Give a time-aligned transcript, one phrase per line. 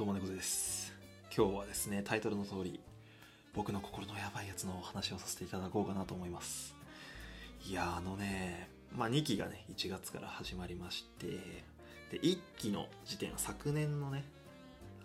[0.00, 0.94] どうも猫背です。
[1.36, 2.80] 今日はですねタイトルの通り
[3.52, 6.74] 僕の心のやばいやつのお話をさせていただこうかなと思います。
[7.68, 11.26] いやあのねまあ2期がね1月から始まりまして
[12.10, 14.24] で1期の時点昨年のね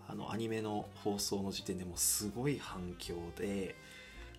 [0.07, 3.75] あのアニメの放送の時点でもすごい反響で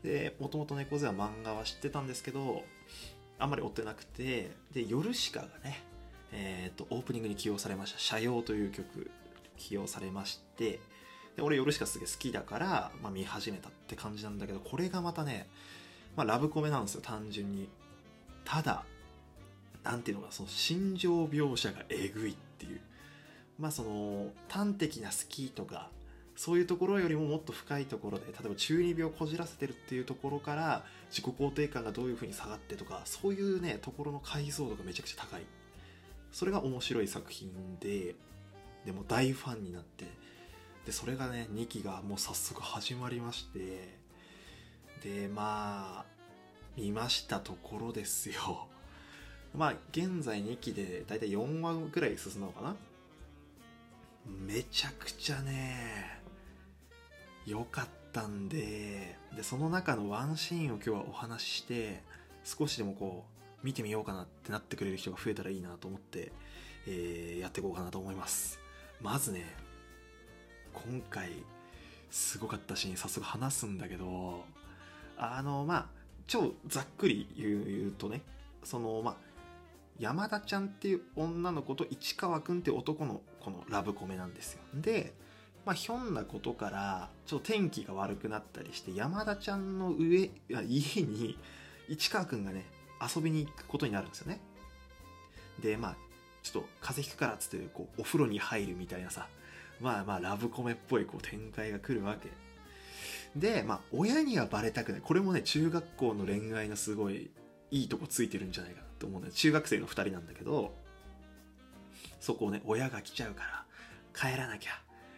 [0.03, 2.63] でもともと猫背は漫画は知ってたんですけど
[3.39, 5.83] あんまり追ってなくてでヨルシカがね
[6.33, 9.11] えーと、オープニングに起用されました「社用」という曲。
[9.57, 10.81] 起用されまして
[11.37, 15.49] で俺ヨルシカすげえ好きだから、まあ、見始めたって感じなんだけどこれがまたね、
[16.17, 17.69] まあ、ラブコメなんですよ単純に。
[18.45, 18.85] ただ
[19.83, 22.81] なんていうのかその心情描写がえぐいっていう。
[23.59, 25.89] まあその端的な好きとか
[26.37, 35.43] そういうところよりももっと深いところで例えば中二病こじらせてるっていうところから自己肯定感がどういうふうに下がってとかそういうねところの解像度がめちゃくちゃ高い。
[36.33, 38.15] それが面白い作品で
[38.87, 40.07] でも大ファンになって
[40.87, 43.99] でそれがね2期がもう早速始まりまして
[45.03, 46.05] でまあ
[46.77, 48.69] 見ましたところですよ。
[49.57, 52.77] まあ現在2期でだいたい4話ぐらい進むのかな。
[54.27, 56.21] めちゃくちゃね
[57.47, 62.03] 良かったんででその中のワンシーンを今日はお話しして
[62.45, 63.25] 少しでもこ
[63.63, 66.33] う見てみようかなってなってくれる人が増えたらいいなと思って、
[66.87, 68.66] えー、やっていこうかなと思います。
[69.01, 69.45] まずね
[70.73, 71.31] 今回
[72.11, 74.45] すごかったシーン早速話すんだけど
[75.19, 75.87] あのまあ
[76.27, 78.23] 超ざっくり言うとね
[78.65, 79.17] そのまあ
[79.99, 84.61] 山田ちゃんっていう女の子と市川くんっていう男のこのラブコメなんですよ。
[84.75, 85.15] で
[85.65, 91.37] まあ、ひょんなことからちょっと天気が悪くなったりして山田ちゃんの上家に
[91.89, 92.65] 市川くんがね
[93.03, 94.41] 遊びに行くことになるんですよね。
[95.61, 95.97] でまあ
[96.53, 99.27] ちょっと風邪ひくからっつってこうお風呂に入るみたいなさ
[99.81, 102.31] まあまあラブコメっぽいこう展開が来るわけ。
[103.35, 105.01] でまあ親にはバレたくない。
[105.03, 107.31] これもね中学校の恋愛のすごい
[107.71, 110.73] いいとこついてるんじゃないかなと思うんだよ中学生の2人なんだけど
[112.21, 113.65] そこをね親が来ちゃうから
[114.31, 114.71] 帰らなきゃ。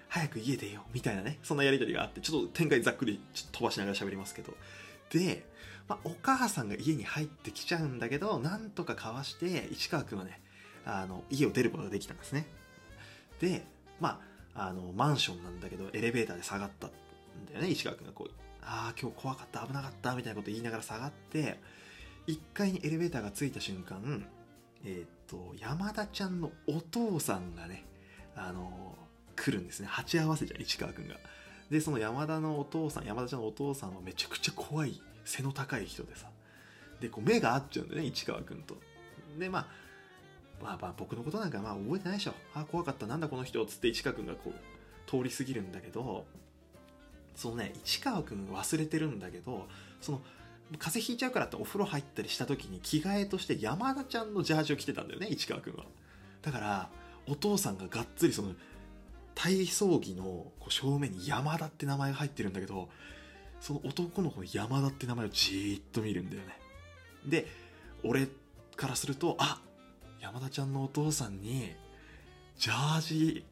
[0.08, 0.90] 早く家出よう。
[0.94, 4.54] みたいなねそんなやり取りがあってちょっと展開ざっくりちょっと飛ばしながら喋りますけど。
[5.10, 5.44] で
[5.88, 10.38] まあ、お母さんが家に入ってきちゃうんだけど、なんとかかわして、市川くんはね、
[10.88, 12.46] あの、家を出ることができたんですね。
[13.40, 13.64] で、
[14.00, 14.20] ま
[14.54, 16.90] あ、あの、マンションなんだけど、エレベーターで下がったん
[17.46, 18.30] だよね、市川くんがこう、
[18.62, 21.60] ああ、今日怖かった、危なかった、みたいなこと言いながら下がって、
[22.26, 24.26] 1階にエレベーターが着いた瞬間、
[24.84, 27.84] えっ、と、山田ちゃんのお父さんがね、
[28.34, 28.96] あの
[29.36, 29.88] 来るんですね。
[29.90, 31.16] 鉢合わせじゃん、市川くんが。
[31.70, 36.30] で、その山田のお父さん、山田ちゃんのお父さんはめちゃくちゃ怖い背の高い人でさ
[37.00, 38.76] でこう目が合っちゃうんだよね市川君と
[39.38, 39.66] でまあ
[40.62, 42.34] まあまあ僕のことなんかまあ覚えてないでしょ。
[42.54, 43.06] ああ怖かった。
[43.06, 46.26] なんだこの人っつって市川君がこう通り過ぎるんだけど
[47.34, 49.66] そのね市川君忘れてるんだけど
[50.00, 50.20] その
[50.78, 55.84] 風邪ひいちゃうからってお風呂入ったりした時に着替えとして山田ちゃんのジャージを着てたんだよね市川君は。
[56.42, 56.90] だから
[57.26, 58.52] お父さんががっつりその
[59.34, 62.88] 体操着の正面に山田って名前が入ってるんだけど
[63.60, 66.58] その男の子の山田って名前をじーっと見るんだよね。
[67.26, 67.46] で
[68.04, 68.28] 俺
[68.76, 69.60] からするとあ
[70.20, 71.74] 山田ちゃんのお父さんに
[72.58, 73.44] ジャージ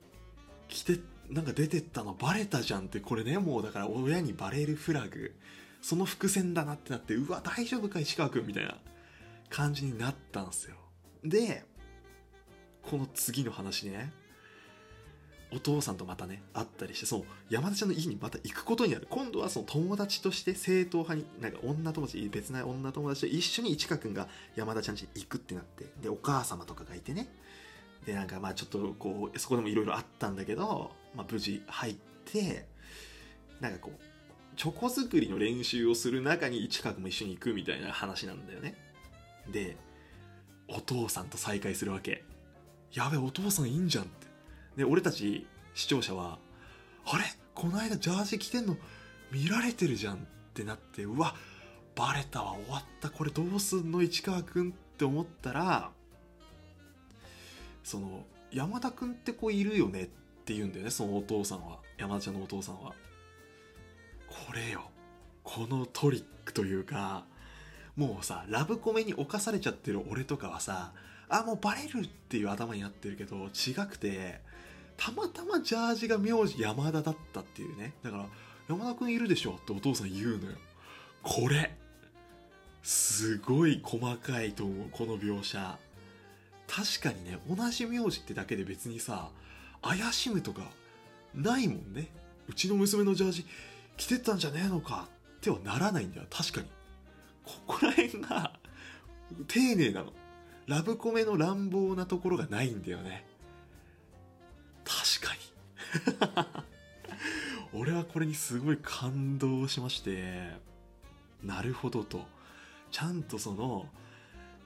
[0.69, 1.01] 着て
[1.31, 5.35] なんか出てったのバレたじゃんってこれねもうだから親にバレるフラグ。
[5.83, 8.77] その伏線だなってなってうわ大丈夫か石川君みたいな
[9.51, 10.75] 感じになったんすよ。
[11.23, 11.65] で
[12.83, 14.13] この次の話ね。
[15.53, 19.07] お父さんとまたね会ったりしてその山田ちゃんの家にまた行くことになる。
[19.09, 27.29] 今度はその友達として正統派になんか女友達別な女友達と一緒に市川君が山田ちゃん家に行くってなってでお母様とかがいてね。
[28.05, 32.67] でなんかまあちょっとこうそこでもいろいろあったんだけど、まあ、無事入って
[33.61, 38.75] なんかこうチョコ作りの練習をする中に市川君も一緒に行くみたいな話なんだよね。
[39.51, 39.77] で
[40.69, 42.25] お父さんと再会するわけ。
[42.93, 44.26] やべお父さんいいんじゃんって。
[44.77, 46.39] で俺たち視聴者は
[47.07, 47.25] あれ？
[47.55, 48.77] この間ジャージ着てんの？
[49.33, 50.19] 見られてるじゃんっ
[50.55, 51.35] てなってうわ
[51.95, 53.11] バレたわ終わった。
[53.11, 55.91] これどうすんの市川君って思ったら
[57.83, 60.07] その山田君って子いるよねっ
[60.45, 61.79] て言うんだよねそのお父さんは。
[61.99, 62.93] 山田ちゃんのお父さんは。
[64.29, 64.91] これよ。
[65.43, 67.25] このトリックというか
[67.97, 70.93] もうさラブコメに侵されちゃってる俺とかはさ
[71.29, 74.41] あもうバレるっていう頭になってるけど違くて
[74.97, 77.93] たまたまジャージが名字山田だったっていうね。
[78.03, 78.27] だから
[78.69, 80.57] 山田君いるでしょってお父さん言うのよ。
[81.23, 81.77] これ
[82.83, 85.79] すごい細かいと思うこの描写。
[86.67, 89.29] 確かにね同じ名字ってだけで別にさ
[89.83, 90.63] 怪しむとか
[91.35, 92.09] ないもんね。
[92.49, 93.47] うちの娘のジャージ
[93.97, 96.27] 着てったんじゃねえのかってはならないんだよ。
[96.31, 96.67] 確かに。
[97.45, 98.53] ここら辺が
[99.47, 100.13] 丁寧なの。
[100.67, 103.25] ラブコメの乱暴なところがないんだよね。
[107.73, 110.51] 俺はこれにすごい感動しまして
[111.43, 112.27] なるほどと。
[112.91, 113.89] ちゃんとその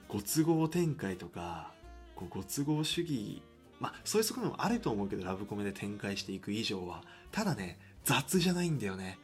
[0.07, 1.73] ご都合展開とか
[2.15, 3.41] ご都合主義
[3.79, 7.03] まあそういう側面もあると思うけどラブコメで展開していく以上は。
[7.31, 9.19] ただね雑じゃないんだよね。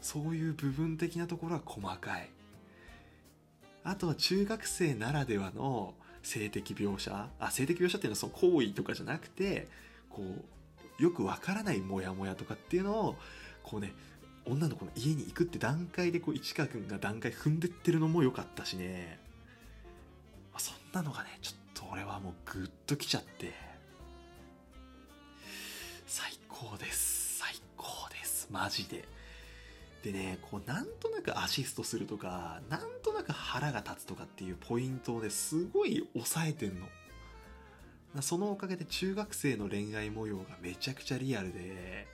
[0.00, 2.30] そういう部分的なところは細かい。
[3.82, 7.28] あとは中学生ならではの性的描写。
[7.38, 9.68] あ性的描写っていうのはその行為とかじゃなくて
[10.10, 10.44] こう
[10.98, 13.16] よくわからないモヤモヤとかっていうのを
[13.62, 13.92] こうね
[14.46, 19.18] 女の子の家に行くって段階でこう市川君が段階踏んでってるのも良かったしね、
[20.52, 23.52] まあ、そんなのがねちょっと俺はもうグッときちゃって。
[26.06, 27.38] 最高です。
[27.38, 28.48] 最高です。
[28.50, 29.04] マジで。
[30.04, 36.86] でねこうなんとなくアシストするとかなんとなく腹が立つとかっていうポイントをねすごい抑えてんの。
[38.22, 42.06] そのおかげで中学生の恋愛模様がめちゃくちゃリアルで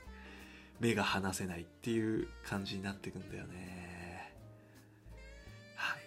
[0.80, 4.32] 目が離せないっていう感じになってくんだよね。
[5.76, 6.02] はい。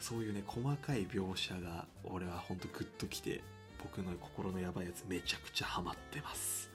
[0.00, 3.42] そういうね細かい描写が俺はほんとグッときて
[3.82, 6.70] 僕の心のやばいやつめちゃくちゃハマってます。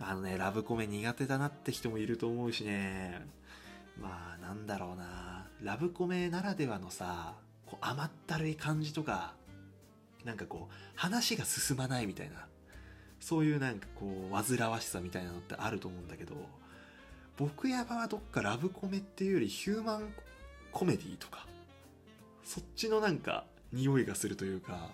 [0.00, 3.24] あのねラブコメ苦手だなって人もいると思うしね。
[4.00, 5.46] まあなんだろうな。
[5.62, 7.34] ラブコメならではのさ
[7.66, 9.34] こう甘ったるい感じとか
[10.26, 12.46] なんかこう話が進まないみたいな
[13.20, 16.34] そういうなんかこう煩わしさみたいなのってあると思うんだけど
[17.38, 20.12] 僕やばはどっかラブコメっていうよりヒューマン
[20.72, 21.46] コメディとか
[22.44, 24.90] そっちのなんか匂いがするというか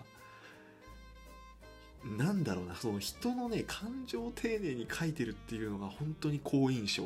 [2.17, 7.03] なんだろうなその人のね感情を丁寧に書いてるっていうのが本当に好印象。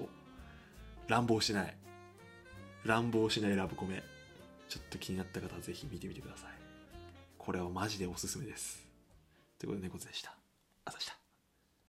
[1.08, 1.78] 乱暴しない。
[2.84, 4.04] 乱暴しないラブコメ。
[4.68, 6.57] ちょっと気になった方はぜひ見てみてください。
[7.48, 8.86] これはマジでおすすめです。
[9.58, 10.36] ということで猫背でした。
[10.84, 11.27] あざした。